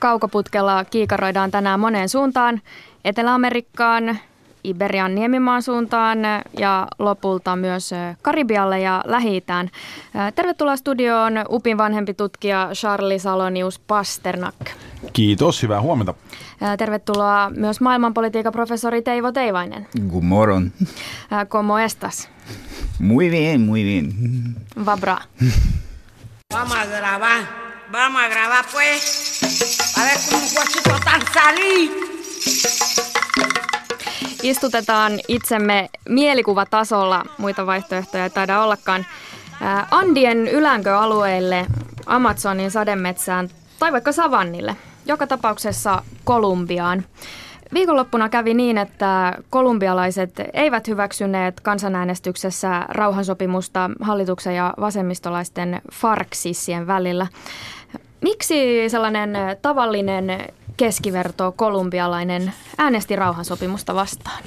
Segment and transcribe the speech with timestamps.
[0.00, 2.60] Kaukoputkella kiikaroidaan tänään moneen suuntaan.
[3.04, 4.18] Etelä-Amerikkaan,
[4.64, 6.18] Iberian niemimaan suuntaan
[6.58, 7.90] ja lopulta myös
[8.22, 9.68] Karibialle ja lähi -Itään.
[10.34, 14.54] Tervetuloa studioon UPin vanhempi tutkija Charlie Salonius Pasternak.
[15.12, 16.14] Kiitos, hyvää huomenta.
[16.78, 19.86] Tervetuloa myös maailmanpolitiikan professori Teivo Teivainen.
[20.08, 20.70] Good morning.
[21.48, 22.28] Como estas?
[22.98, 24.12] Muy bien, muy bien.
[24.86, 25.18] Va bra.
[26.54, 27.40] Vamos a grabar.
[27.92, 29.39] Vamos a grabar pues.
[30.00, 31.90] A ver cómo guachito tan salir.
[34.42, 39.06] Istutetaan itsemme mielikuvatasolla, muita vaihtoehtoja ei taida ollakaan.
[39.90, 41.66] Andien ylänkö-alueille,
[42.06, 47.04] Amazonin sademetsään tai vaikka savannille, joka tapauksessa Kolumbiaan.
[47.72, 57.26] Viikonloppuna kävi niin, että kolumbialaiset eivät hyväksyneet kansanäänestyksessä rauhansopimusta hallituksen ja vasemmistolaisten farksissien välillä.
[58.22, 59.30] Miksi sellainen
[59.62, 64.42] tavallinen keskiverto kolumbialainen äänesti rauhansopimusta vastaan?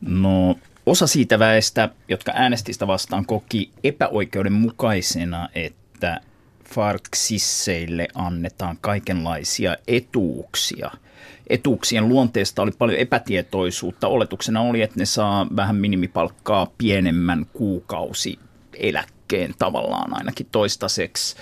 [0.00, 6.20] No osa siitä väestä, jotka äänestistä vastaan, koki epäoikeudenmukaisena, että
[6.74, 10.90] farksisseille annetaan kaikenlaisia etuuksia.
[11.50, 14.08] Etuuksien luonteesta oli paljon epätietoisuutta.
[14.08, 18.38] Oletuksena oli, että ne saa vähän minimipalkkaa pienemmän kuukausi
[18.74, 21.36] eläkkeen tavallaan ainakin toistaiseksi.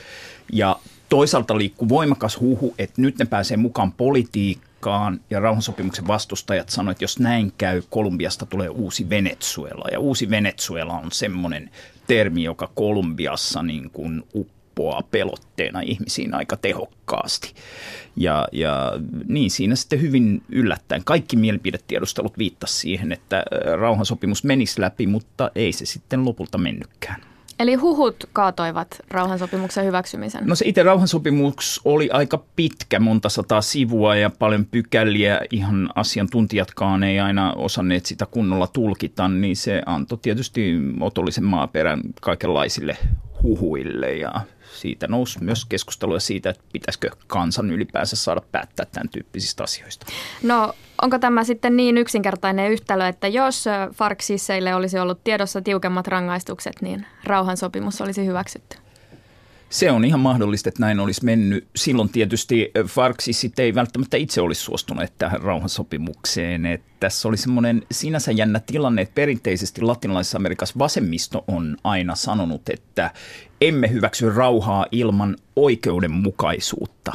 [0.53, 6.95] Ja toisaalta liikkuu voimakas huhu, että nyt ne pääsee mukaan politiikkaan ja rauhansopimuksen vastustajat sanoivat,
[6.95, 9.85] että jos näin käy, Kolumbiasta tulee uusi Venezuela.
[9.93, 11.71] Ja uusi Venezuela on semmoinen
[12.07, 17.55] termi, joka Kolumbiassa niin kuin uppoaa pelotteena ihmisiin aika tehokkaasti.
[18.17, 18.93] Ja, ja
[19.29, 21.05] niin siinä sitten hyvin yllättäen.
[21.05, 23.45] Kaikki mielipidetiedustelut viittasivat siihen, että
[23.81, 27.34] rauhansopimus menisi läpi, mutta ei se sitten lopulta mennytkään.
[27.59, 30.47] Eli huhut kaatoivat rauhansopimuksen hyväksymisen?
[30.47, 35.41] No se itse rauhansopimus oli aika pitkä, monta sataa sivua ja paljon pykäliä.
[35.51, 42.97] Ihan asiantuntijatkaan ei aina osanneet sitä kunnolla tulkita, niin se antoi tietysti otollisen maaperän kaikenlaisille
[43.43, 44.33] huhuille ja
[44.75, 50.07] siitä nousi myös keskustelua siitä, että pitäisikö kansan ylipäänsä saada päättää tämän tyyppisistä asioista.
[50.43, 53.65] No onko tämä sitten niin yksinkertainen yhtälö, että jos
[53.95, 58.77] Farksisseille olisi ollut tiedossa tiukemmat rangaistukset, niin rauhansopimus olisi hyväksytty?
[59.71, 61.67] Se on ihan mahdollista, että näin olisi mennyt.
[61.77, 66.67] Silloin tietysti Farksissit ei välttämättä itse olisi suostuneet tähän rauhansopimukseen.
[66.67, 72.69] Että tässä oli semmoinen sinänsä jännä tilanne, että perinteisesti latinalaisessa Amerikassa vasemmisto on aina sanonut,
[72.69, 73.11] että
[73.69, 77.13] emme hyväksy rauhaa ilman oikeudenmukaisuutta.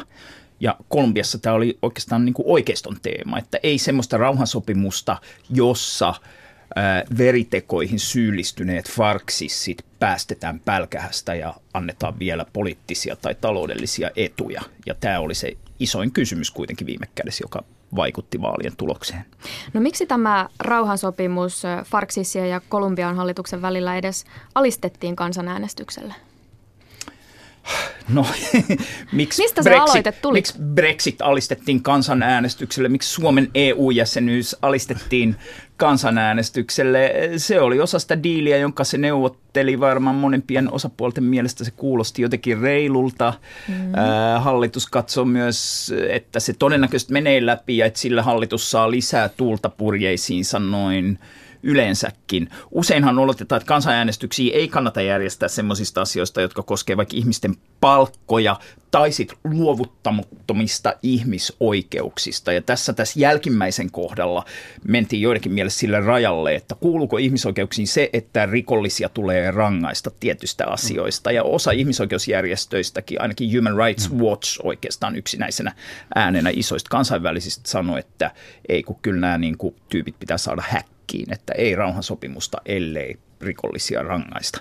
[0.60, 5.16] Ja Kolumbiassa tämä oli oikeastaan niin kuin oikeiston teema, että ei semmoista rauhansopimusta,
[5.50, 6.14] jossa–
[7.18, 14.62] veritekoihin syyllistyneet farksissit päästetään pälkähästä ja annetaan vielä poliittisia tai taloudellisia etuja.
[14.86, 17.64] Ja tämä oli se isoin kysymys kuitenkin viime kädessä, joka
[17.96, 19.24] vaikutti vaalien tulokseen.
[19.74, 24.24] No miksi tämä rauhansopimus Farksissien ja Kolumbian hallituksen välillä edes
[24.54, 26.14] alistettiin kansanäänestykselle?
[28.14, 28.26] No,
[29.12, 30.38] miksi Mistä se Brexit, aloite tuli?
[30.38, 32.88] Miksi Brexit alistettiin kansanäänestykselle?
[32.88, 35.36] Miksi Suomen EU-jäsenyys alistettiin
[35.76, 37.12] kansanäänestykselle?
[37.36, 41.64] Se oli osa sitä diiliä, jonka se neuvotteli varmaan monempien osapuolten mielestä.
[41.64, 43.34] Se kuulosti jotenkin reilulta.
[43.68, 43.74] Mm.
[43.94, 49.28] Äh, hallitus katsoi myös, että se todennäköisesti menee läpi ja että sillä hallitus saa lisää
[49.28, 51.18] tuulta purjeisiinsa noin–
[51.62, 52.50] yleensäkin.
[52.70, 58.56] Useinhan oletetaan, että kansanäänestyksiä ei kannata järjestää sellaisista asioista, jotka koskevat vaikka ihmisten palkkoja
[58.90, 62.52] tai sit luovuttamattomista ihmisoikeuksista.
[62.52, 64.44] Ja tässä tässä jälkimmäisen kohdalla
[64.84, 71.32] mentiin joidenkin mielestä sille rajalle, että kuuluuko ihmisoikeuksiin se, että rikollisia tulee rangaista tietystä asioista.
[71.32, 75.72] Ja osa ihmisoikeusjärjestöistäkin, ainakin Human Rights Watch oikeastaan yksinäisenä
[76.14, 78.30] äänenä isoista kansainvälisistä sanoi, että
[78.68, 83.18] ei kun kyllä nämä niin kuin, tyypit pitää saada häkkiä häkkiin, että ei rauhansopimusta, ellei
[83.40, 84.60] rikollisia rangaista.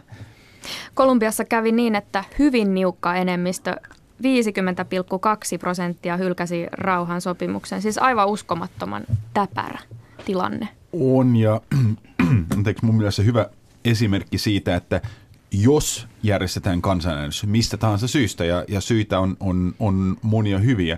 [0.93, 7.81] Kolumbiassa kävi niin, että hyvin niukka enemmistö 50,2 prosenttia hylkäsi rauhansopimuksen.
[7.81, 9.03] Siis aivan uskomattoman
[9.33, 9.79] täpärä
[10.25, 10.67] tilanne.
[10.93, 11.61] On ja
[12.57, 13.49] anteeksi, mun mielestä hyvä
[13.85, 15.01] esimerkki siitä, että
[15.51, 20.97] jos järjestetään kansanäänestys mistä tahansa syystä, ja, ja syitä on, on, on monia hyviä,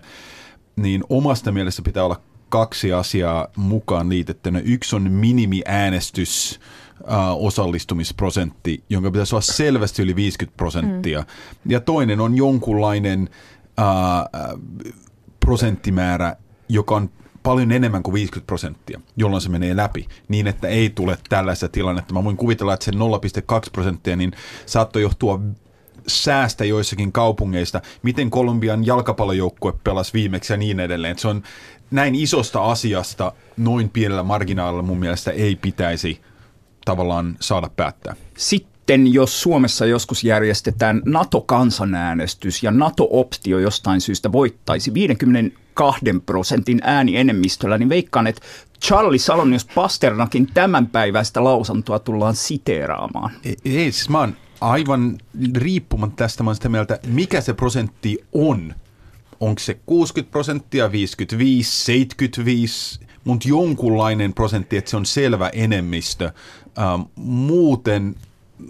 [0.75, 2.21] niin omasta mielestä pitää olla
[2.51, 4.59] kaksi asiaa mukaan liitettynä.
[4.59, 6.59] Yksi on minimiäänestys,
[7.01, 11.19] Uh, osallistumisprosentti, jonka pitäisi olla selvästi yli 50 prosenttia.
[11.19, 11.71] Mm.
[11.71, 13.30] Ja toinen on jonkunlainen
[13.80, 14.62] uh,
[15.39, 16.36] prosenttimäärä,
[16.69, 17.09] joka on
[17.44, 22.13] paljon enemmän kuin 50 prosenttia, jolloin se menee läpi, niin että ei tule tällaista tilannetta.
[22.13, 22.97] Mä voin kuvitella, että se 0,2
[23.71, 24.31] prosenttia niin
[24.65, 25.39] saattoi johtua
[26.07, 31.19] säästä joissakin kaupungeista, miten Kolumbian jalkapallojoukkue pelasi viimeksi ja niin edelleen.
[31.19, 31.44] Se on
[31.92, 36.22] näin isosta asiasta noin pienellä marginaalilla mun mielestä ei pitäisi
[36.86, 38.16] tavallaan saada päättää.
[38.38, 47.90] Sitten jos Suomessa joskus järjestetään NATO-kansanäänestys ja NATO-optio jostain syystä voittaisi 52 prosentin äänienemmistöllä, niin
[47.90, 48.42] veikkaan, että
[48.86, 53.32] Charlie Salonius Pasternakin tämänpäiväistä lausantoa tullaan siteeraamaan.
[53.46, 55.18] Ei, ei siis mä oon aivan
[55.56, 58.74] riippumatta tästä, mä oon sitä mieltä, mikä se prosentti on.
[59.42, 66.32] Onko se 60 prosenttia, 55, 75, mutta jonkunlainen prosentti, että se on selvä enemmistö.
[66.80, 68.16] Ähm, muuten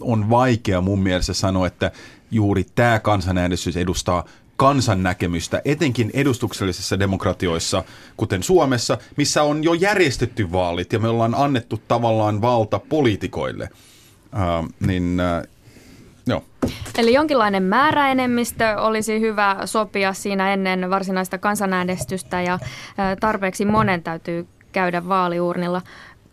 [0.01, 1.91] on vaikea mun mielestä sanoa, että
[2.31, 4.25] juuri tämä kansanäänestys edustaa
[4.55, 7.83] kansan näkemystä, etenkin edustuksellisissa demokratioissa,
[8.17, 13.69] kuten Suomessa, missä on jo järjestetty vaalit ja me ollaan annettu tavallaan valta poliitikoille.
[14.33, 15.60] Uh, niin Joo.
[16.97, 22.59] Eli jonkinlainen määräenemmistö olisi hyvä sopia siinä ennen varsinaista kansanäänestystä ja
[23.19, 25.81] tarpeeksi monen täytyy käydä vaaliurnilla.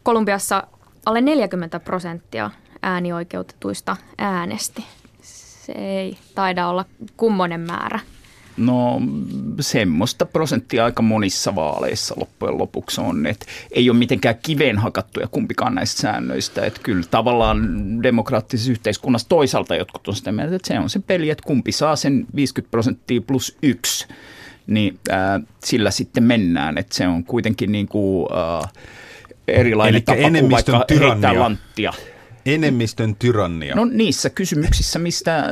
[0.03, 0.67] Kolumbiassa
[1.07, 2.51] alle 40 prosenttia
[2.83, 4.85] äänioikeutetuista äänesti.
[5.23, 6.85] Se ei taida olla
[7.17, 8.01] kummonen määrä.
[8.59, 9.01] No
[9.61, 15.75] semmoista prosenttia aika monissa vaaleissa loppujen lopuksi on, että ei ole mitenkään kiveen hakattuja kumpikaan
[15.75, 17.69] näistä säännöistä, että kyllä tavallaan
[18.03, 21.97] demokraattisessa yhteiskunnassa toisaalta jotkut on sitä mieltä, että se on se peli, että kumpi saa
[21.97, 24.07] sen 50 prosenttia plus yksi,
[24.67, 28.29] niin äh, sillä sitten mennään, että se on kuitenkin niin kuin,
[28.65, 28.71] äh,
[29.49, 31.93] erilainen Eli tapa kuin vaikka heittää lanttia
[32.55, 33.75] enemmistön tyrannia.
[33.75, 35.45] No niissä kysymyksissä, mistä, äh,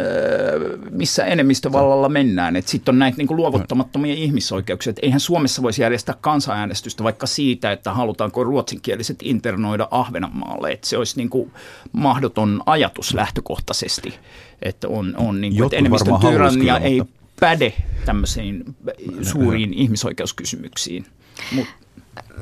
[0.90, 2.62] missä enemmistövallalla mennään.
[2.64, 4.90] Sitten on näitä niin kuin luovuttamattomia ihmisoikeuksia.
[4.90, 10.72] Et eihän Suomessa voisi järjestää kansanäänestystä vaikka siitä, että halutaanko ruotsinkieliset internoida Ahvenanmaalle.
[10.72, 11.52] Et se olisi niin kuin
[11.92, 14.14] mahdoton ajatus lähtökohtaisesti,
[14.62, 17.02] että on, on niin kuin, että enemmistön tyrannia ei
[17.40, 17.72] päde
[18.04, 18.64] tämmöisiin
[19.22, 21.06] suuriin ihmisoikeuskysymyksiin.
[21.52, 21.85] Mutta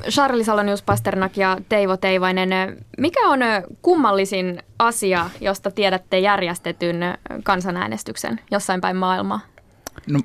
[0.09, 2.49] Charlie Salonius Pasternak ja Teivo Teivainen,
[2.97, 3.39] mikä on
[3.81, 6.97] kummallisin asia, josta tiedätte järjestetyn
[7.43, 9.39] kansanäänestyksen jossain päin maailmaa?
[10.07, 10.19] No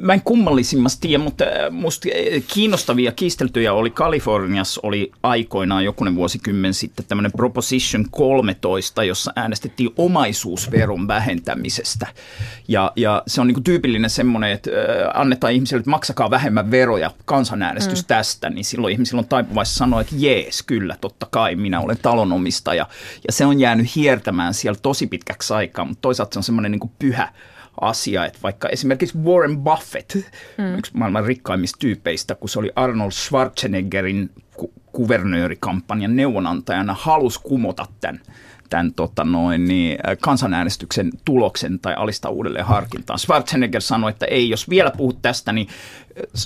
[0.00, 6.14] mä en kummallisimmasta tiedä, mutta äh, musta äh, kiinnostavia kiisteltyjä oli Kaliforniassa oli aikoinaan jokunen
[6.14, 12.06] vuosikymmen sitten tämmöinen Proposition 13, jossa äänestettiin omaisuusveron vähentämisestä.
[12.68, 17.10] Ja, ja se on niin tyypillinen semmoinen, että äh, annetaan ihmisille, että maksakaa vähemmän veroja,
[17.24, 18.06] kansanäänestys mm.
[18.06, 22.88] tästä, niin silloin ihmisillä on taipuvaissa sanoa, että jees, kyllä, totta kai, minä olen talonomistaja.
[23.26, 26.90] Ja se on jäänyt hiertämään siellä tosi pitkäksi aikaa, mutta toisaalta se on semmoinen niin
[26.98, 27.32] pyhä
[27.80, 30.14] asia, että vaikka esimerkiksi Warren Buffett,
[30.58, 30.78] mm.
[30.78, 38.20] yksi maailman rikkaimmista tyypeistä, kun se oli Arnold Schwarzeneggerin ku- kuvernöörikampanjan neuvonantajana, halusi kumota tämän
[38.70, 43.18] tämän tota noin, niin, kansanäänestyksen tuloksen tai alistaa uudelleen harkintaan.
[43.18, 45.68] Schwarzenegger sanoi, että ei, jos vielä puhut tästä, niin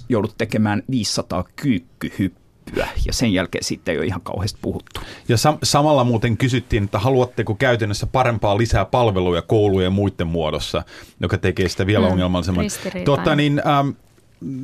[0.09, 5.01] joudut tekemään 500 kyykkyhyppyä hyppyä ja sen jälkeen sitten ei ole ihan kauheasti puhuttu.
[5.29, 10.83] Ja sam- samalla muuten kysyttiin, että haluatteko käytännössä parempaa lisää palveluja koulujen ja muiden muodossa,
[11.21, 12.65] joka tekee sitä vielä mm, ongelmallisemman.
[13.05, 13.89] Tota, niin, ähm,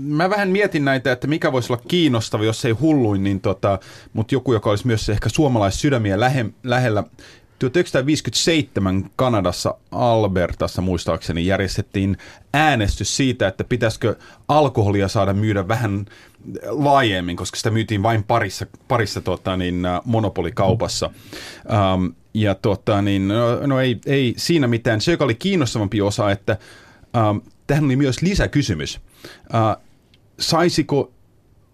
[0.07, 3.79] mä vähän mietin näitä, että mikä voisi olla kiinnostava, jos ei hulluin, niin tota,
[4.13, 7.05] mutta joku, joka olisi myös ehkä suomalaissydämiä lähe, lähellä.
[7.59, 12.17] 1957 Kanadassa Albertassa muistaakseni järjestettiin
[12.55, 14.17] äänestys siitä, että pitäisikö
[14.49, 16.07] alkoholia saada myydä vähän
[16.67, 21.11] laajemmin, koska sitä myytiin vain parissa, parissa tota, niin, monopolikaupassa.
[21.95, 25.01] Um, ja tota, niin, no, no ei, ei siinä mitään.
[25.01, 26.59] Se, joka oli kiinnostavampi osa, että
[27.31, 29.01] um, tähän oli myös lisäkysymys.
[29.25, 29.83] Uh,
[30.39, 31.13] saisiko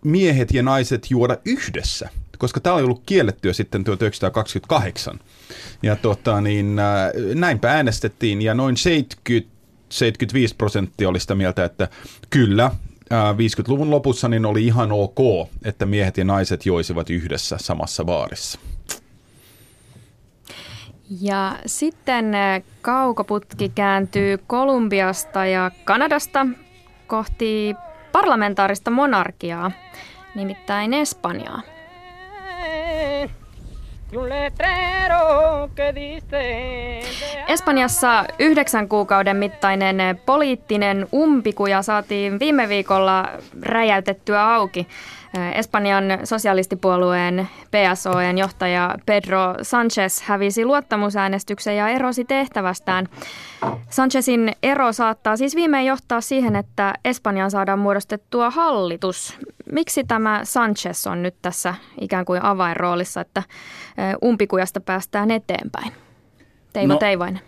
[0.04, 2.08] miehet ja naiset juoda yhdessä?
[2.38, 5.18] Koska tämä oli ollut kiellettyä sitten 1928.
[5.82, 6.76] Ja tota, niin,
[7.34, 9.54] näinpä äänestettiin ja noin 70
[9.88, 11.88] 75 prosenttia oli sitä mieltä, että
[12.30, 12.70] kyllä,
[13.34, 18.58] 50-luvun lopussa niin oli ihan ok, että miehet ja naiset joisivat yhdessä samassa baarissa.
[21.20, 22.32] Ja sitten
[22.82, 26.46] kaukoputki kääntyy Kolumbiasta ja Kanadasta
[27.06, 27.74] kohti
[28.12, 29.70] parlamentaarista monarkiaa,
[30.34, 31.73] nimittäin Espanjaa.
[37.48, 43.28] Espanjassa yhdeksän kuukauden mittainen poliittinen umpikuja saatiin viime viikolla
[43.62, 44.88] räjäytettyä auki.
[45.54, 53.08] Espanjan sosialistipuolueen PSOen johtaja Pedro Sanchez hävisi luottamusäänestyksen ja erosi tehtävästään.
[53.90, 59.38] Sanchezin ero saattaa siis viimein johtaa siihen, että Espanjaan saadaan muodostettua hallitus.
[59.72, 63.42] Miksi tämä Sanchez on nyt tässä ikään kuin avainroolissa, että
[64.24, 65.92] umpikujasta päästään eteenpäin?
[66.72, 67.40] Teivo no, Teivainen.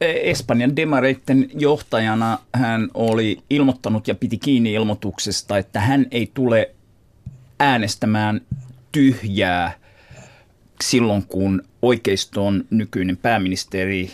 [0.00, 6.70] Espanjan demareitten johtajana hän oli ilmoittanut ja piti kiinni ilmoituksesta, että hän ei tule
[7.60, 8.40] äänestämään
[8.92, 9.72] tyhjää
[10.84, 14.10] silloin, kun oikeiston nykyinen pääministeri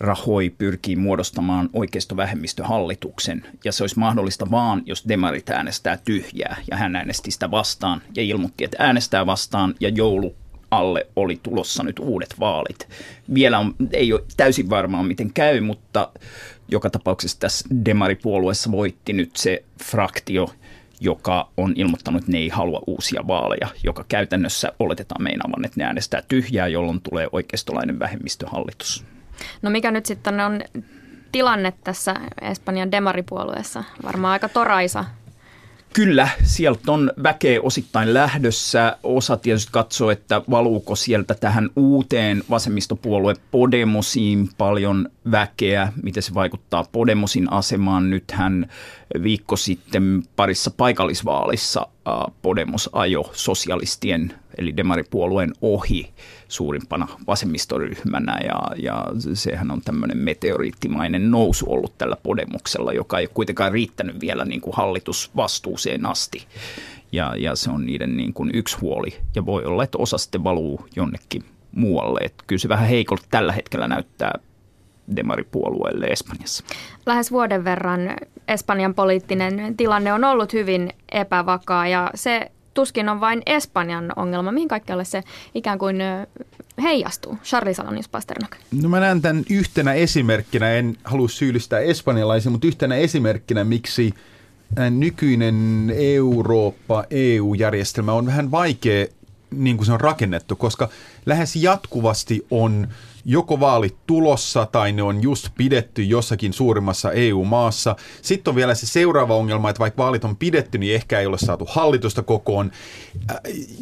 [0.00, 6.96] Rahoi pyrkii muodostamaan oikeistovähemmistöhallituksen ja se olisi mahdollista vaan, jos demarit äänestää tyhjää ja hän
[6.96, 10.34] äänesti sitä vastaan ja ilmoitti, että äänestää vastaan ja joulu
[10.70, 12.88] alle oli tulossa nyt uudet vaalit.
[13.34, 16.12] Vielä on, ei ole täysin varmaa, miten käy, mutta
[16.68, 20.48] joka tapauksessa tässä demaripuolueessa voitti nyt se fraktio,
[21.00, 25.84] joka on ilmoittanut, että ne ei halua uusia vaaleja, joka käytännössä oletetaan meinaavan, että ne
[25.84, 29.04] äänestää tyhjää, jolloin tulee oikeistolainen vähemmistöhallitus.
[29.62, 30.60] No mikä nyt sitten on
[31.32, 33.84] tilanne tässä Espanjan demaripuolueessa?
[34.02, 35.04] Varmaan aika toraisa
[35.96, 38.96] Kyllä, sieltä on väkeä osittain lähdössä.
[39.02, 46.84] Osa tietysti katsoo, että valuuko sieltä tähän uuteen vasemmistopuolue Podemosiin paljon väkeä, miten se vaikuttaa
[46.92, 48.10] Podemosin asemaan.
[48.10, 48.70] Nythän
[49.22, 51.88] viikko sitten parissa paikallisvaalissa
[52.42, 56.10] Podemos ajo sosialistien eli demaripuolueen ohi
[56.48, 63.72] suurimpana vasemmistoryhmänä ja, ja sehän on tämmöinen meteoriittimainen nousu ollut tällä Podemuksella, joka ei kuitenkaan
[63.72, 66.46] riittänyt vielä niin kuin hallitusvastuuseen asti.
[67.12, 70.44] Ja, ja se on niiden niin kuin yksi huoli ja voi olla, että osa sitten
[70.44, 72.20] valuu jonnekin muualle.
[72.22, 74.38] Että kyllä se vähän heikolta tällä hetkellä näyttää
[75.16, 76.64] demaripuolueelle Espanjassa.
[77.06, 78.00] Lähes vuoden verran
[78.48, 84.52] Espanjan poliittinen tilanne on ollut hyvin epävakaa ja se tuskin on vain Espanjan ongelma.
[84.52, 85.22] Mihin kaikkialle se
[85.54, 85.96] ikään kuin
[86.82, 87.38] heijastuu?
[87.44, 88.56] Charlie Salonis Pasternak.
[88.82, 94.14] No mä näen tämän yhtenä esimerkkinä, en halua syyllistää espanjalaisia, mutta yhtenä esimerkkinä, miksi
[94.90, 99.06] nykyinen Eurooppa, EU-järjestelmä on vähän vaikea
[99.50, 100.88] niin kuin se on rakennettu, koska
[101.26, 102.88] lähes jatkuvasti on
[103.28, 107.96] joko vaalit tulossa tai ne on just pidetty jossakin suurimmassa EU-maassa.
[108.22, 111.38] Sitten on vielä se seuraava ongelma, että vaikka vaalit on pidetty, niin ehkä ei ole
[111.38, 112.70] saatu hallitusta kokoon.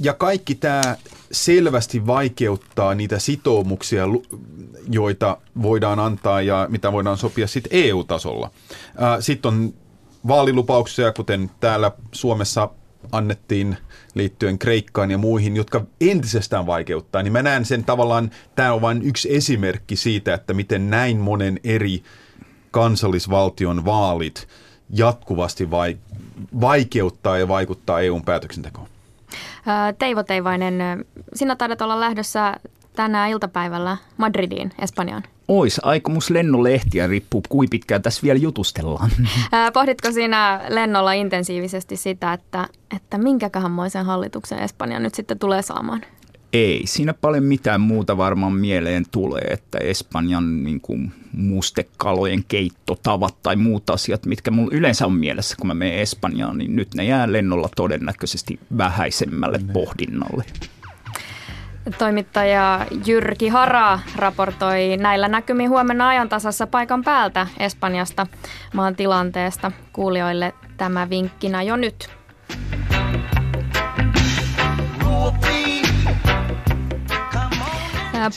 [0.03, 0.97] Ja kaikki tämä
[1.33, 4.05] selvästi vaikeuttaa niitä sitoumuksia,
[4.91, 8.51] joita voidaan antaa ja mitä voidaan sopia sitten EU-tasolla.
[9.21, 9.75] Sitten on
[10.29, 12.69] vaalilupauksia, kuten täällä Suomessa
[13.13, 13.77] annettiin
[14.15, 19.03] liittyen Kreikkaan ja muihin, jotka entisestään vaikeuttaa, niin mä näen sen tavallaan, tämä on vain
[19.03, 22.03] yksi esimerkki siitä, että miten näin monen eri
[22.71, 24.49] kansallisvaltion vaalit
[24.91, 25.69] jatkuvasti
[26.61, 28.89] vaikeuttaa ja vaikuttaa EUn päätöksentekoon.
[29.99, 31.05] Teivo Teivainen,
[31.35, 32.57] sinä taidat olla lähdössä
[32.97, 35.23] tänään iltapäivällä Madridiin, Espanjaan.
[35.49, 39.11] Ois, aikomus lennolehtiä riippuu, kuin pitkään tässä vielä jutustellaan.
[39.75, 46.03] Pohditko siinä lennolla intensiivisesti sitä, että, että minkäköhänmoisen hallituksen Espanja nyt sitten tulee saamaan?
[46.53, 53.57] Ei, siinä paljon mitään muuta varmaan mieleen tulee, että Espanjan niin kuin mustekalojen keittotavat tai
[53.57, 57.33] muut asiat, mitkä mulla yleensä on mielessä, kun mä menen Espanjaan, niin nyt ne jää
[57.33, 59.73] lennolla todennäköisesti vähäisemmälle ne.
[59.73, 60.45] pohdinnalle.
[61.99, 68.27] Toimittaja Jyrki Hara raportoi näillä näkymin huomenna ajantasassa paikan päältä Espanjasta
[68.75, 69.73] maan tilanteesta.
[69.93, 72.11] Kuulijoille tämä vinkkinä jo nyt.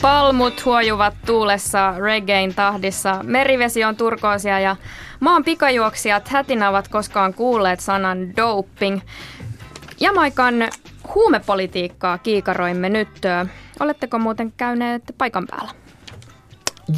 [0.02, 3.20] Palmut huojuvat tuulessa reggaein tahdissa.
[3.22, 4.76] Merivesi on turkoosia ja
[5.20, 9.00] maan pikajuoksijat hätinä ovat koskaan kuulleet sanan doping.
[10.00, 10.54] Jamaikan
[11.14, 13.08] huumepolitiikkaa kiikaroimme nyt.
[13.80, 15.70] Oletteko muuten käyneet paikan päällä?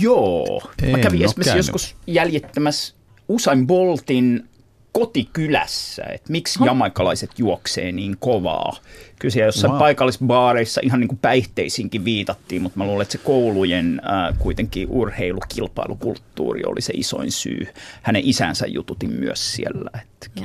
[0.01, 0.63] Joo.
[0.83, 2.95] En Mä kävin esimerkiksi joskus jäljittämässä
[3.29, 4.49] Usain Boltin
[4.93, 6.67] kotikylässä, että miksi huh?
[6.67, 8.77] jamaikalaiset juoksee niin kovaa.
[9.19, 9.79] Kyllä siellä jossain wow.
[9.79, 16.65] paikallisbaareissa ihan niin kuin päihteisiinkin viitattiin, mutta mä luulen, että se koulujen äh, kuitenkin urheilukilpailukulttuuri
[16.65, 17.67] oli se isoin syy.
[18.03, 19.91] Hänen isänsä jututin myös siellä.
[20.03, 20.43] Että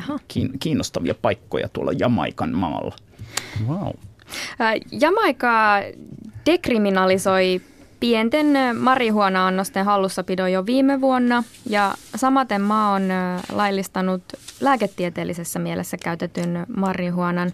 [0.59, 2.95] kiinnostavia paikkoja tuolla Jamaikan maalla.
[3.67, 3.91] Wow.
[4.91, 5.51] Jamaika
[6.45, 7.61] dekriminalisoi
[7.99, 8.47] pienten
[8.79, 13.03] marihuona-annosten hallussapidon jo viime vuonna ja samaten maa on
[13.51, 14.23] laillistanut
[14.61, 17.51] lääketieteellisessä mielessä käytetyn marihuonan.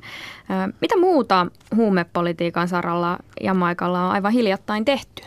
[0.82, 5.24] Mitä muuta huumepolitiikan saralla Jamaikalla on aivan hiljattain tehty?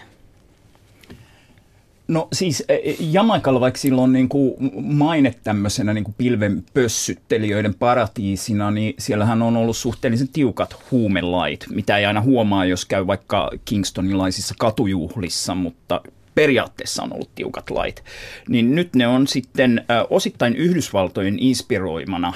[2.09, 6.65] No siis e, e, Jamaikalla, vaikka sillä on niin kuin maine tämmöisenä niin kuin pilven
[6.75, 13.07] pössyttelijöiden paratiisina, niin siellähän on ollut suhteellisen tiukat huumelait, mitä ei aina huomaa, jos käy
[13.07, 16.01] vaikka Kingstonilaisissa katujuhlissa, mutta
[16.35, 18.05] periaatteessa on ollut tiukat lait.
[18.49, 22.33] Niin nyt ne on sitten osittain Yhdysvaltojen inspiroimana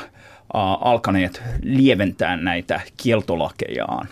[0.80, 4.08] alkaneet lieventää näitä kieltolakejaan.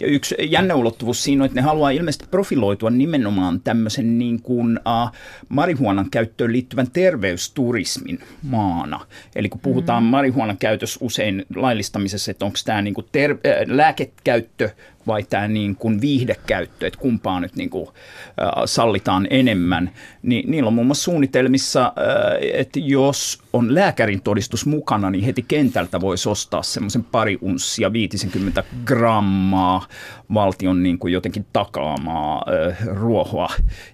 [0.00, 4.78] Ja yksi jännä ulottuvuus siinä on, että ne haluaa ilmeisesti profiloitua nimenomaan tämmöisen niin kuin,
[4.78, 5.12] uh,
[5.48, 9.00] marihuonan käyttöön liittyvän terveysturismin maana.
[9.36, 10.08] Eli kun puhutaan mm.
[10.08, 14.70] marihuonan käytössä usein laillistamisessa, että onko tämä niin kuin ter- äh, lääkekäyttö
[15.06, 19.90] vai tämä niin kuin viihdekäyttö, että kumpaa nyt niin kuin, äh, sallitaan enemmän,
[20.22, 25.44] niin niillä on muun muassa suunnitelmissa, äh, että jos on lääkärin todistus mukana, niin heti
[25.48, 29.86] kentältä voisi ostaa semmoisen pari unssia, 50 grammaa
[30.34, 33.48] valtion niin kuin jotenkin takaamaa äh, ruohoa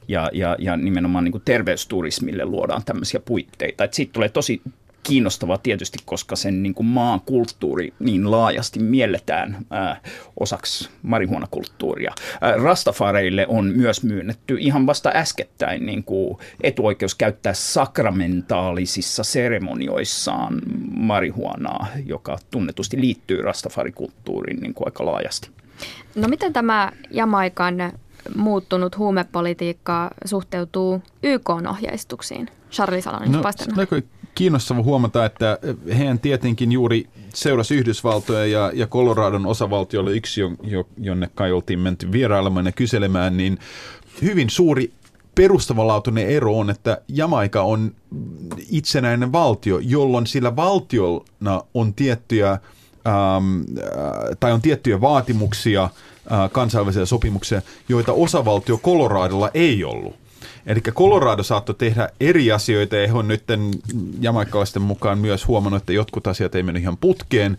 [0.08, 3.88] ja, ja, ja nimenomaan niin kuin terveysturismille luodaan tämmöisiä puitteita.
[3.90, 4.62] Siitä tulee tosi
[5.02, 10.00] kiinnostavaa tietysti, koska sen niin kuin maan kulttuuri niin laajasti mielletään ää,
[10.40, 12.14] osaksi marihuonakulttuuria.
[12.40, 21.86] Ää, Rastafareille on myös myönnetty ihan vasta äskettäin niin kuin etuoikeus käyttää sakramentaalisissa seremonioissaan marihuonaa,
[22.06, 25.50] joka tunnetusti liittyy Rastafarikulttuuriin niin kuin aika laajasti.
[26.14, 27.92] No miten tämä Jamaikan
[28.36, 32.48] muuttunut huumepolitiikka suhteutuu YK-ohjeistuksiin?
[32.70, 33.42] Charlie Salonen, no,
[34.34, 35.58] kiinnostava huomata, että
[35.98, 38.86] heidän tietenkin juuri seurasi Yhdysvaltoja ja, ja
[39.46, 40.40] osavaltio oli yksi,
[40.98, 43.58] jonne kai oltiin menty vierailemaan ja kyselemään, niin
[44.22, 44.92] hyvin suuri
[45.34, 47.94] perustavanlaatuinen ero on, että Jamaika on
[48.70, 53.60] itsenäinen valtio, jolloin sillä valtiona on tiettyjä, ähm,
[54.40, 60.16] tai on tiettyjä vaatimuksia, äh, kansainvälisiä sopimuksia, joita osavaltio Coloradolla ei ollut.
[60.66, 63.44] Eli Colorado saattoi tehdä eri asioita ja he on nyt
[64.20, 67.58] jamaikkalaisten mukaan myös huomannut, että jotkut asiat ei mennyt ihan putkeen.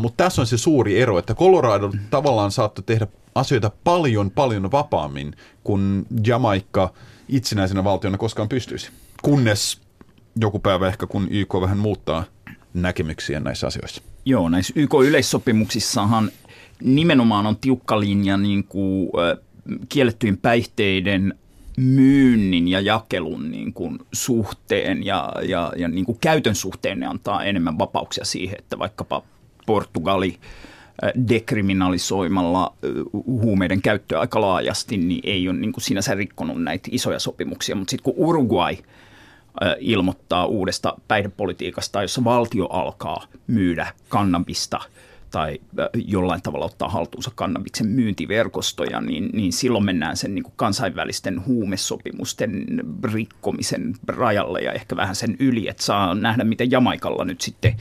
[0.00, 5.34] Mutta tässä on se suuri ero, että Colorado tavallaan saattoi tehdä asioita paljon, paljon vapaammin
[5.64, 6.92] kuin Jamaikka
[7.28, 8.90] itsenäisenä valtiona koskaan pystyisi.
[9.22, 9.80] Kunnes
[10.40, 12.24] joku päivä ehkä, kun YK vähän muuttaa
[12.74, 14.02] näkemyksiä näissä asioissa.
[14.24, 16.30] Joo, näissä YK-yleissopimuksissahan
[16.82, 19.10] nimenomaan on tiukka linja niin kuin,
[19.88, 21.34] kiellettyjen päihteiden
[21.78, 27.44] myynnin ja jakelun niin kuin suhteen ja, ja, ja niin kuin käytön suhteen ne antaa
[27.44, 29.22] enemmän vapauksia siihen, että vaikkapa
[29.66, 30.38] Portugali
[31.04, 32.90] äh, dekriminalisoimalla äh,
[33.26, 37.76] huumeiden käyttöä aika laajasti, niin ei ole niin kuin sinänsä rikkonut näitä isoja sopimuksia.
[37.76, 44.80] Mutta sitten kun Uruguay äh, ilmoittaa uudesta päihdepolitiikasta, jossa valtio alkaa myydä kannabista–
[45.30, 45.58] tai
[45.94, 52.64] jollain tavalla ottaa haltuunsa kannabiksen myyntiverkostoja, niin, niin silloin mennään sen niin kuin kansainvälisten huumesopimusten
[53.12, 57.76] rikkomisen rajalle ja ehkä vähän sen yli, että saa nähdä, miten Jamaikalla nyt sitten,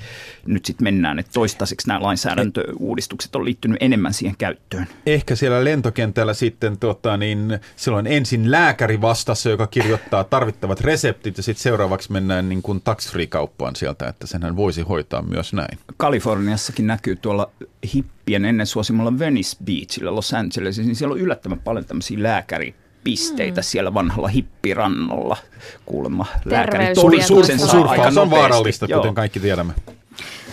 [0.46, 4.88] nyt sitten mennään, että toistaiseksi nämä lainsäädäntöuudistukset on liittynyt enemmän siihen käyttöön.
[5.06, 11.44] Ehkä siellä lentokentällä sitten tota, niin silloin ensin lääkäri vastassa, joka kirjoittaa tarvittavat reseptit ja
[11.44, 15.78] sitten seuraavaksi mennään niin kuin tax-free-kauppaan sieltä, että senhän voisi hoitaa myös näin.
[15.98, 17.52] Kaliforniassakin näkyy tuolla tuolla
[17.94, 23.64] hippien ennen suosimalla Venice Beachillä Los Angelesissa, niin siellä on yllättävän paljon tämmöisiä lääkäripisteitä mm.
[23.64, 25.38] siellä vanhalla hippirannolla.
[25.86, 29.00] Kuulemma lääkäri todistuksen aika on vaarallista, Joo.
[29.00, 29.74] kuten kaikki tiedämme.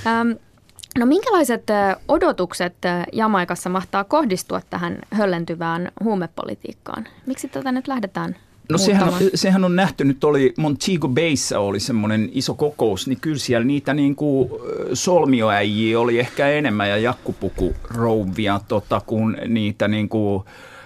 [0.06, 0.30] Ähm,
[0.98, 1.62] no minkälaiset
[2.08, 2.74] odotukset
[3.12, 7.08] Jamaikassa mahtaa kohdistua tähän höllentyvään huumepolitiikkaan?
[7.26, 8.36] Miksi tätä nyt lähdetään
[8.68, 13.38] No sehän, sehän on nähty, nyt oli Montego Bayssä oli semmoinen iso kokous, niin kyllä
[13.38, 14.50] siellä niitä niin kuin
[14.92, 20.44] solmioäjiä oli ehkä enemmän ja jakkupukurouvia tota, kuin niitä niin kuin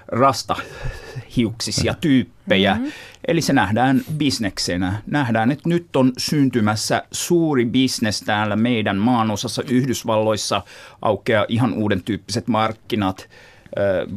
[0.09, 2.75] rastahiuksisia tyyppejä.
[2.75, 2.93] Mm-hmm.
[3.29, 5.03] Eli se nähdään bisneksenä.
[5.07, 10.63] Nähdään, että nyt on syntymässä suuri bisnes täällä meidän maanosassa Yhdysvalloissa,
[11.03, 13.29] aukeaa ihan uuden tyyppiset markkinat–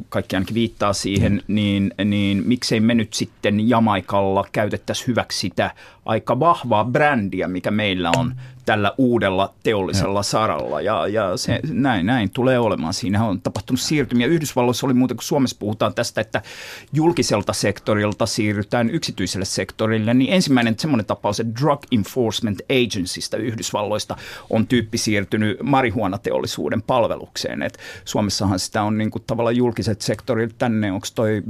[0.10, 5.72] kaikki ainakin viittaa siihen, niin, niin miksei me nyt sitten Jamaikalla käytettäisiin hyväksi sitä
[6.06, 8.36] aika vahvaa brändiä, mikä meillä on
[8.66, 10.24] tällä uudella teollisella ja.
[10.24, 10.82] saralla.
[10.82, 12.94] Ja, ja se, näin, näin tulee olemaan.
[12.94, 14.28] Siinä on tapahtunut siirtymiä.
[14.28, 16.42] Yhdysvalloissa oli muuten, kun Suomessa puhutaan tästä, että
[16.94, 24.18] julkiselta sektorilta siirrytään yksityiselle sektorille, niin ensimmäinen semmoinen tapaus, että Drug Enforcement Agencystä Yhdysvalloista
[24.50, 27.64] on tyyppi siirtynyt marihuonateollisuuden palvelukseen.
[27.64, 31.44] Et Suomessahan sitä on niin kuin tavallaan julkiset sektorit tänne, onko toi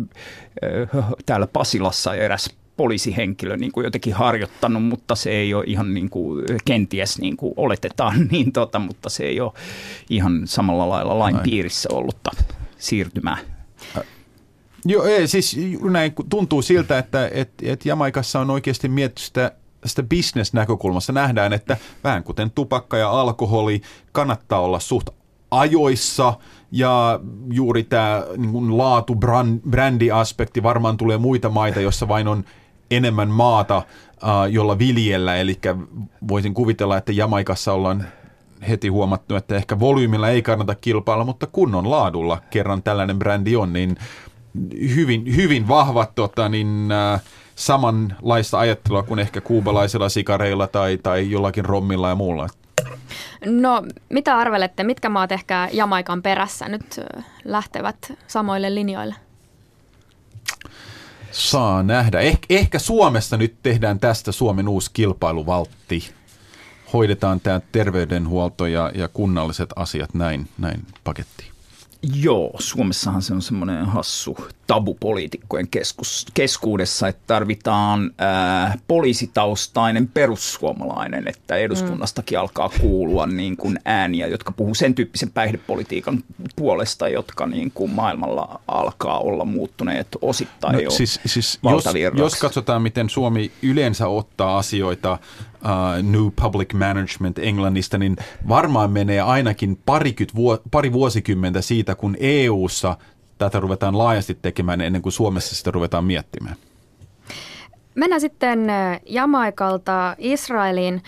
[0.64, 6.10] äh, täällä Pasilassa eräs poliisihenkilö niin kuin jotenkin harjoittanut, mutta se ei ole ihan niin
[6.10, 9.52] kuin, kenties niin kuin oletetaan, niin tota, mutta se ei ole
[10.10, 11.44] ihan samalla lailla lain Näin.
[11.44, 12.32] piirissä ollutta
[12.78, 13.38] siirtymää.
[14.86, 15.58] Joo, ei, siis
[15.90, 19.52] näin tuntuu siltä, että et, et Jamaikassa on oikeasti mietitty sitä
[19.86, 25.10] sitä bisnesnäkökulmasta nähdään, että vähän kuten tupakka ja alkoholi kannattaa olla suht
[25.52, 26.34] ajoissa
[26.72, 27.20] ja
[27.52, 29.16] juuri tämä niin laatu
[29.70, 32.44] brändiaspekti varmaan tulee muita maita, jossa vain on
[32.92, 35.60] enemmän maata, uh, jolla viljellä, eli
[36.28, 38.06] voisin kuvitella, että Jamaikassa ollaan
[38.70, 43.74] heti huomattu, että ehkä volyymilla ei kannata kilpailla, mutta kunnon laadulla kerran tällainen brändi on,
[43.74, 43.98] niin
[44.96, 47.22] hyvin, hyvin vahvat tota, niin, äh,
[47.56, 52.48] samanlaista ajattelua kuin ehkä kuubalaisilla sikareilla tai, tai jollakin rommilla ja muulla.
[53.46, 57.00] No, mitä arvelette, mitkä maat ehkä Jamaikan perässä nyt
[57.46, 59.16] lähtevät samoille linjoille?
[61.32, 62.20] Saa nähdä.
[62.20, 66.14] Eh, ehkä Suomessa nyt tehdään tästä Suomen uusi kilpailuvaltti.
[66.94, 71.51] Hoidetaan tämä terveydenhuolto ja, ja kunnalliset asiat näin, näin pakettiin.
[72.16, 74.38] Joo, Suomessahan se on semmoinen hassu
[74.68, 82.42] tabu poliitikkojen keskus, keskuudessa, että tarvitaan ää, poliisitaustainen perussuomalainen, että eduskunnastakin mm.
[82.42, 86.24] alkaa kuulua niin kuin ääniä, jotka puhuu sen tyyppisen päihdepolitiikan
[86.56, 91.84] puolesta, jotka niin kuin maailmalla alkaa olla muuttuneet osittain no, jo siis, siis jos,
[92.16, 95.20] jos katsotaan, miten Suomi yleensä ottaa asioita
[95.64, 98.16] uh, New Public Management Englannista, niin
[98.48, 99.80] varmaan menee ainakin
[100.36, 102.98] vuo, pari vuosikymmentä siitä, kun EU:ssa
[103.38, 106.56] tätä ruvetaan laajasti tekemään ennen kuin Suomessa sitä ruvetaan miettimään.
[107.96, 108.68] Mennään sitten
[109.06, 111.02] Jamaikalta Israeliin.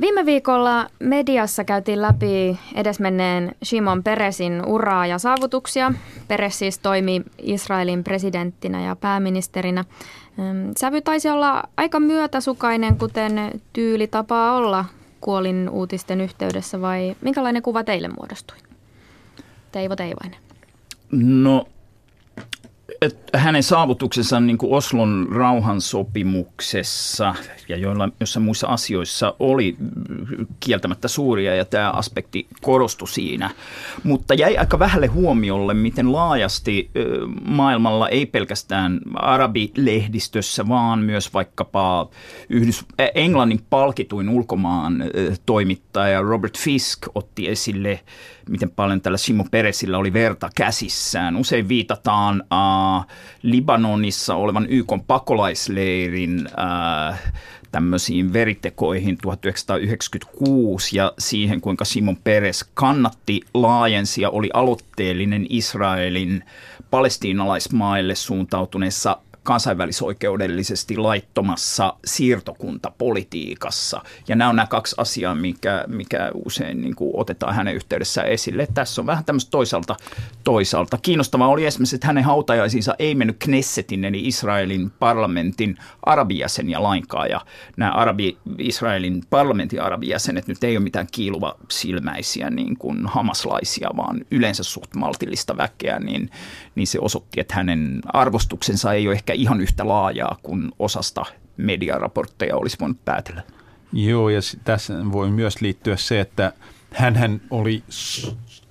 [0.00, 5.92] Viime viikolla mediassa käytiin läpi edesmenneen Shimon Peresin uraa ja saavutuksia.
[6.28, 9.84] Peres siis toimi Israelin presidenttinä ja pääministerinä.
[10.76, 14.84] Sävy taisi olla aika myötäsukainen, kuten tyyli tapaa olla
[15.20, 18.56] kuolin uutisten yhteydessä, vai minkälainen kuva teille muodostui?
[19.72, 20.40] Teivo Teivainen.
[21.12, 21.66] No
[23.02, 27.34] että hänen saavutuksensa niin kuin Oslon rauhansopimuksessa
[27.68, 29.76] ja joilla, jossa muissa asioissa oli
[30.60, 33.50] kieltämättä suuria ja tämä aspekti korostui siinä.
[34.02, 36.90] Mutta jäi aika vähälle huomiolle, miten laajasti
[37.44, 42.08] maailmalla ei pelkästään arabilehdistössä, vaan myös vaikkapa
[42.48, 42.84] Yhdys-
[43.14, 45.04] Englannin palkituin ulkomaan
[45.46, 48.00] toimittaja Robert Fisk otti esille
[48.50, 51.36] miten paljon tällä Simon Peresillä oli verta käsissään.
[51.36, 52.44] Usein viitataan
[52.96, 53.06] äh,
[53.42, 57.32] Libanonissa olevan YK pakolaisleirin äh,
[57.72, 66.44] tämmöisiin veritekoihin 1996 ja siihen, kuinka Simon Peres kannatti, laajensi ja oli aloitteellinen Israelin
[66.90, 74.02] palestiinalaismaille suuntautuneessa kansainvälisoikeudellisesti laittomassa siirtokuntapolitiikassa.
[74.28, 78.68] Ja nämä on nämä kaksi asiaa, mikä, mikä usein niin kuin otetaan hänen yhteydessään esille.
[78.74, 79.96] Tässä on vähän tämmöistä toisaalta,
[80.44, 80.98] toisaalta.
[81.02, 87.30] Kiinnostavaa oli esimerkiksi, että hänen hautajaisiinsa ei mennyt Knessetin, eli Israelin parlamentin arabijäseniä lainkaan.
[87.30, 87.40] Ja
[87.76, 94.20] nämä arabi, Israelin parlamentin arabijäsenet nyt ei ole mitään kiiluva silmäisiä niin kuin hamaslaisia, vaan
[94.30, 96.30] yleensä suht maltillista väkeä, niin,
[96.80, 101.24] niin se osoitti, että hänen arvostuksensa ei ole ehkä ihan yhtä laajaa kuin osasta
[101.56, 103.42] mediaraportteja olisi voinut päätellä.
[103.92, 106.52] Joo, ja tässä voi myös liittyä se, että
[106.92, 107.82] hän oli,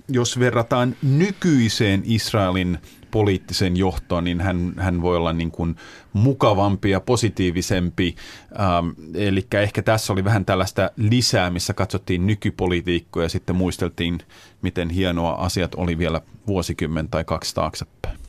[0.08, 2.78] jos verrataan nykyiseen Israelin
[3.10, 5.76] poliittisen johtoon, niin hän, hän voi olla niin kuin
[6.12, 8.14] mukavampi ja positiivisempi.
[8.60, 14.18] Ähm, eli ehkä tässä oli vähän tällaista lisää, missä katsottiin nykypolitiikkoja ja sitten muisteltiin,
[14.62, 18.20] miten hienoa asiat oli vielä vuosikymmen tai kaksi taaksepäin.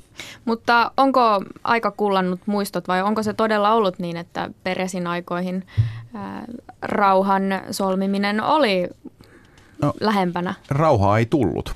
[0.45, 5.67] Mutta onko aika kullannut muistot vai onko se todella ollut niin, että Peresin aikoihin
[6.13, 6.45] ää,
[6.81, 8.89] rauhan solmiminen oli
[9.81, 10.53] no, lähempänä?
[10.69, 11.75] Rauhaa ei tullut.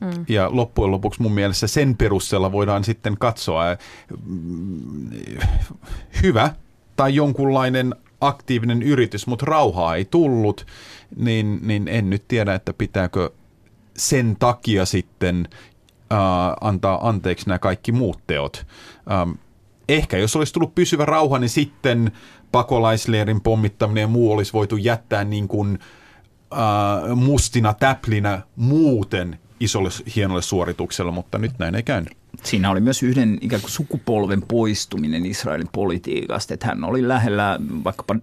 [0.00, 0.24] Mm.
[0.28, 3.64] Ja loppujen lopuksi mun mielestä sen perusteella voidaan sitten katsoa
[4.26, 5.10] mm,
[6.22, 6.54] hyvä
[6.96, 10.66] tai jonkunlainen aktiivinen yritys, mutta rauhaa ei tullut,
[11.16, 13.30] niin, niin en nyt tiedä, että pitääkö
[13.96, 15.48] sen takia sitten
[16.12, 16.18] äh,
[16.60, 18.66] antaa anteeksi nämä kaikki muut teot.
[19.12, 19.30] Ähm,
[19.88, 22.12] ehkä jos olisi tullut pysyvä rauha, niin sitten
[22.52, 25.78] pakolaisleirin pommittaminen ja muu olisi voitu jättää niin kuin
[26.52, 32.12] äh, mustina täplinä muuten isolle hienolle suoritukselle, mutta nyt näin ei käynyt.
[32.42, 38.16] Siinä oli myös yhden ikään kuin sukupolven poistuminen Israelin politiikasta, että hän oli lähellä vaikkapa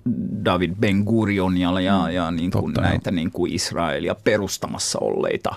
[0.46, 5.56] David Ben Gurionia ja, mm, ja niin kuin näitä niin kuin Israelia perustamassa olleita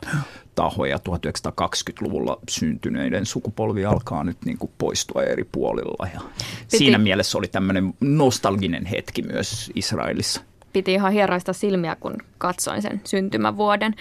[0.55, 6.09] tahoja 1920-luvulla syntyneiden sukupolvi alkaa nyt niin kuin poistua eri puolilla.
[6.15, 6.79] Ja Piti.
[6.79, 10.41] Siinä mielessä oli tämmöinen nostalginen hetki myös Israelissa
[10.73, 13.95] piti ihan hieroista silmiä, kun katsoin sen syntymävuoden.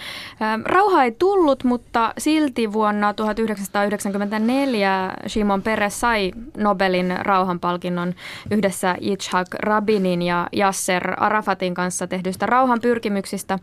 [0.64, 8.14] Rauha ei tullut, mutta silti vuonna 1994 Shimon Peres sai Nobelin rauhanpalkinnon
[8.50, 13.58] yhdessä Yitzhak Rabinin ja Yasser Arafatin kanssa tehdyistä rauhanpyrkimyksistä,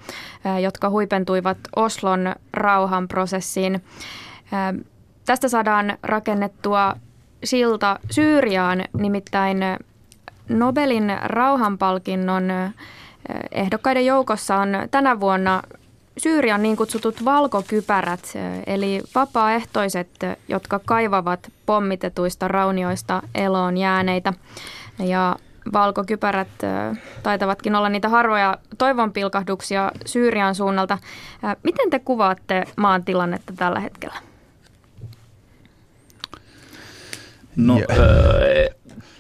[0.62, 3.84] jotka huipentuivat Oslon rauhanprosessiin.
[5.26, 6.96] Tästä saadaan rakennettua
[7.44, 9.58] silta Syyriaan, nimittäin
[10.50, 12.50] Nobelin rauhanpalkinnon
[13.52, 15.64] ehdokkaiden joukossa on tänä vuonna
[16.18, 18.34] Syyrian niin kutsutut valkokypärät,
[18.68, 20.10] eli vapaaehtoiset,
[20.48, 24.34] jotka kaivavat pommitetuista raunioista eloon jääneitä.
[25.00, 25.36] Ja
[25.74, 26.48] valkokypärät
[27.24, 30.98] taitavatkin olla niitä harvoja toivonpilkahduksia Syyrian suunnalta.
[31.64, 34.16] Miten te kuvaatte maan tilannetta tällä hetkellä?
[37.56, 37.80] No,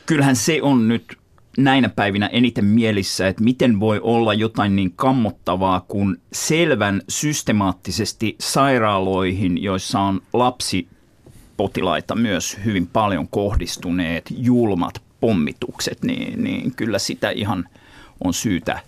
[0.07, 1.17] kyllähän se on nyt
[1.57, 9.63] näinä päivinä eniten mielissä, että miten voi olla jotain niin kammottavaa kuin selvän systemaattisesti sairaaloihin,
[9.63, 17.69] joissa on lapsipotilaita myös hyvin paljon kohdistuneet julmat pommitukset, niin, niin kyllä sitä ihan
[18.23, 18.79] on syytä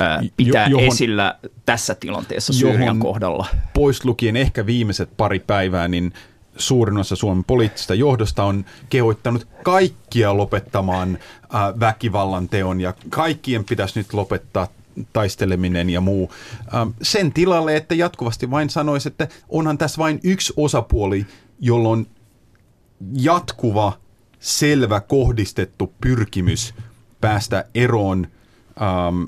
[0.00, 3.46] ää, pitää johon, esillä tässä tilanteessa Syyrian kohdalla.
[3.74, 6.12] Pois lukien ehkä viimeiset pari päivää, niin
[6.56, 14.00] suurin osa Suomen poliittista johdosta on kehoittanut kaikkia lopettamaan äh, väkivallan teon ja kaikkien pitäisi
[14.00, 14.68] nyt lopettaa
[15.12, 16.32] taisteleminen ja muu.
[16.74, 21.26] Ähm, sen tilalle, että jatkuvasti vain sanoisi, että onhan tässä vain yksi osapuoli,
[21.60, 22.06] jolla on
[23.12, 23.92] jatkuva,
[24.40, 26.74] selvä, kohdistettu pyrkimys
[27.20, 28.26] päästä eroon
[28.82, 29.22] ähm,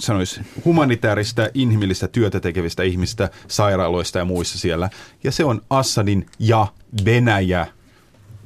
[0.00, 4.90] sanoisi, humanitaarista, inhimillistä työtä tekevistä ihmistä sairaaloista ja muissa siellä.
[5.24, 6.66] Ja se on Assadin ja
[7.04, 7.66] Venäjä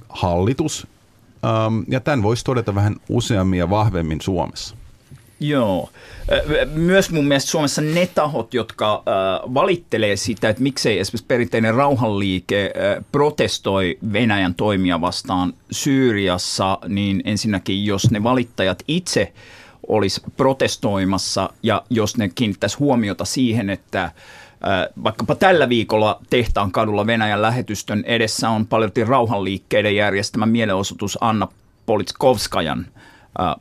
[0.08, 0.86] hallitus.
[1.66, 4.76] Um, ja tämän voisi todeta vähän useammin ja vahvemmin Suomessa.
[5.40, 5.90] Joo.
[6.74, 12.72] Myös mun mielestä Suomessa ne tahot, jotka äh, valittelee sitä, että miksei esimerkiksi perinteinen rauhanliike
[12.76, 19.32] äh, protestoi Venäjän toimia vastaan Syyriassa, niin ensinnäkin jos ne valittajat itse–
[19.88, 24.12] olisi protestoimassa ja jos ne kiinnittäisi huomiota siihen, että
[25.04, 31.48] vaikkapa tällä viikolla tehtaan kadulla Venäjän lähetystön edessä on paljon rauhanliikkeiden järjestämä mielenosoitus Anna
[31.86, 32.86] Politskovskajan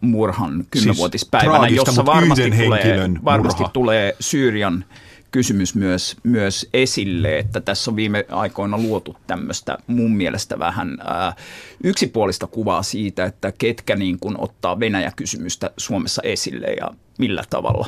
[0.01, 4.85] murhan kymmenvuotispäivänä, siis jossa varmasti tulee, varmasti tulee Syyrian
[5.31, 11.33] kysymys myös, myös esille, että tässä on viime aikoina luotu tämmöistä mun mielestä vähän ää,
[11.83, 16.87] yksipuolista kuvaa siitä, että ketkä niin kuin ottaa Venäjä-kysymystä Suomessa esille ja
[17.17, 17.87] millä tavalla.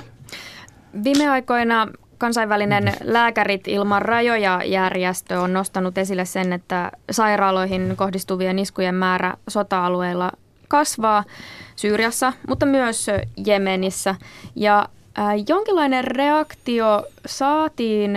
[1.04, 8.96] Viime aikoina kansainvälinen Lääkärit ilman rajoja järjestö on nostanut esille sen, että sairaaloihin kohdistuvien iskujen
[8.96, 10.32] määrä sota-alueilla
[10.68, 11.24] kasvaa
[11.76, 13.08] Syyriassa, mutta myös
[13.46, 14.16] Jemenissä.
[14.56, 18.12] Ja Äh, jonkinlainen reaktio saatiin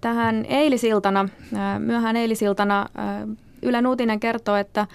[0.00, 2.80] tähän eilisiltana, äh, myöhään eilisiltana.
[2.80, 3.28] Äh,
[3.62, 4.86] Ylen uutinen kertoo, että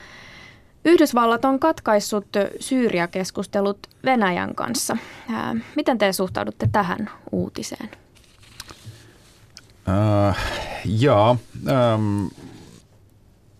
[0.86, 2.28] Yhdysvallat on katkaissut
[2.60, 4.98] Syyria-keskustelut Venäjän kanssa.
[5.76, 7.90] Miten te suhtaudutte tähän uutiseen?
[9.88, 10.36] Uh,
[10.86, 11.38] jaa,
[11.96, 12.30] um,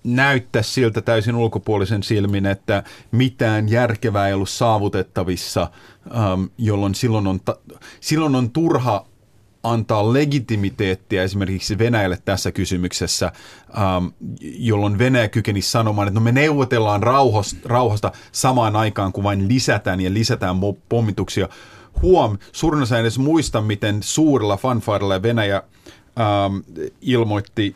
[0.06, 5.72] näyttäisi siltä täysin ulkopuolisen silmin, että mitään järkevää ei ollut saavutettavissa,
[6.16, 7.40] ähm, jolloin silloin on,
[8.00, 9.06] silloin on turha
[9.64, 13.32] antaa legitimiteettiä esimerkiksi Venäjälle tässä kysymyksessä,
[13.78, 14.06] ähm,
[14.42, 20.02] jolloin Venäjä kykenisi sanomaan, että no me neuvotellaan rauhasta, rauhasta samaan aikaan, kun vain lisätään
[20.02, 20.56] ja lisätään
[20.90, 21.50] pommituksia.
[22.02, 25.64] Huom, suurin osa edes muista, miten suurella fanfarilla Venäjä
[26.20, 26.58] ähm,
[27.02, 27.76] ilmoitti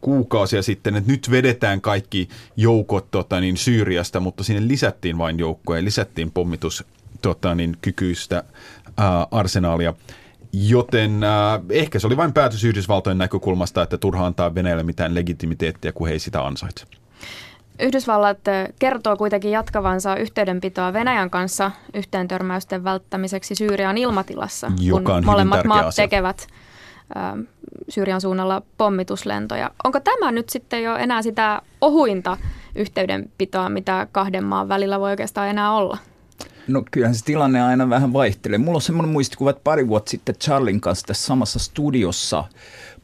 [0.00, 5.84] kuukausia sitten, että nyt vedetään kaikki joukot tota, niin Syyriasta, mutta sinne lisättiin vain joukkoja,
[5.84, 6.84] lisättiin pommitus
[7.22, 8.42] tota, niin, kykyistä
[8.96, 9.94] ää, arsenaalia.
[10.52, 15.92] Joten äh, ehkä se oli vain päätös Yhdysvaltojen näkökulmasta, että turha antaa Venäjälle mitään legitimiteettiä,
[15.92, 16.84] kun he ei sitä ansaitse.
[17.80, 18.38] Yhdysvallat
[18.78, 25.86] kertoo kuitenkin jatkavansa yhteydenpitoa Venäjän kanssa yhteen törmäysten välttämiseksi Syyrian ilmatilassa, Joka kun molemmat maat
[25.86, 26.04] asia.
[26.04, 26.46] tekevät
[27.88, 29.70] Syyrian suunnalla pommituslentoja.
[29.84, 32.36] Onko tämä nyt sitten jo enää sitä ohuinta
[32.74, 35.98] yhteydenpitoa, mitä kahden maan välillä voi oikeastaan enää olla?
[36.68, 38.58] No kyllähän se tilanne aina vähän vaihtelee.
[38.58, 42.44] Mulla on semmoinen muistikuva, että pari vuotta sitten Charlin kanssa tässä samassa studiossa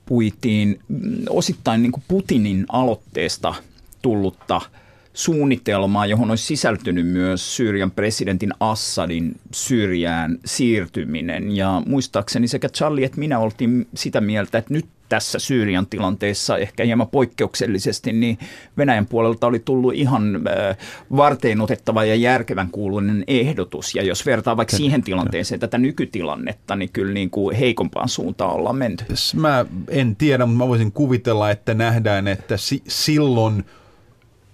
[0.07, 3.55] puitiin mm, osittain niin kuin Putinin aloitteesta
[4.03, 4.61] tullutta–
[5.15, 11.57] suunnitelmaa, johon olisi sisältynyt myös Syyrian presidentin Assadin Syyriään siirtyminen.
[11.57, 16.85] Ja muistaakseni sekä Charlie että minä oltiin sitä mieltä, että nyt tässä Syyrian tilanteessa ehkä
[16.85, 18.39] hieman poikkeuksellisesti, niin
[18.77, 20.77] Venäjän puolelta oli tullut ihan äh,
[21.17, 23.95] varteen otettava ja järkevän kuuluinen ehdotus.
[23.95, 28.77] Ja jos vertaa vaikka siihen tilanteeseen tätä nykytilannetta, niin kyllä niin kuin heikompaan suuntaan ollaan
[28.77, 29.05] menty.
[29.37, 33.65] Mä en tiedä, mutta mä voisin kuvitella, että nähdään, että si- silloin–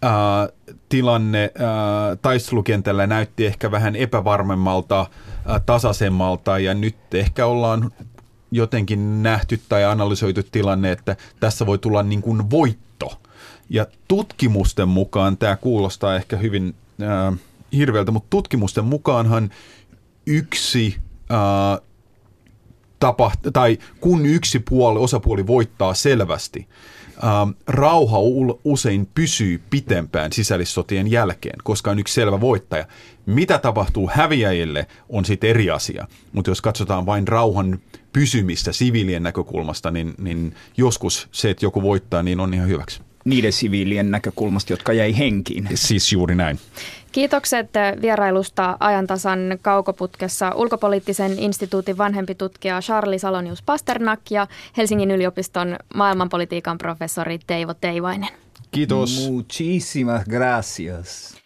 [0.05, 0.11] äh,
[0.89, 7.91] tilanne äh, taistelukentällä näytti ehkä vähän epävarmemmalta, äh, tasaisemmalta ja nyt ehkä ollaan
[8.51, 13.21] jotenkin nähty tai analysoitu tilanne, että tässä voi tulla niin kuin voitto.
[13.69, 17.39] Ja tutkimusten mukaan, tämä kuulostaa ehkä hyvin äh,
[17.73, 19.51] hirveältä, mutta tutkimusten mukaanhan
[20.27, 20.97] yksi
[21.31, 21.81] äh,
[23.05, 26.69] tapaht- tai kun yksi puoli, osapuoli voittaa selvästi,
[27.25, 28.19] ähm, rauha
[28.65, 32.87] usein pysyy pitempään sisällissotien jälkeen, koska on yksi selvä voittaja.
[33.27, 37.79] Mitä tapahtuu häviäjille on sitten eri asia, mutta jos katsotaan vain rauhan
[38.13, 43.01] pysymistä siviilien näkökulmasta, niin, niin joskus se, että joku voittaa, niin on ihan hyväksi.
[43.25, 45.69] Niiden siviilien näkökulmasta, jotka jäi henkiin.
[45.75, 46.59] Siis juuri näin.
[47.13, 47.71] Kiitokset
[48.03, 57.39] vierailusta ajantasan kaukoputkessa ulkopoliittisen instituutin vanhempi tutkija Charlie Salonius Pasternak ja Helsingin yliopiston maailmanpolitiikan professori
[57.47, 58.29] Teivo Teivainen.
[58.71, 59.29] Kiitos.
[59.31, 61.39] Muchísimas gracias.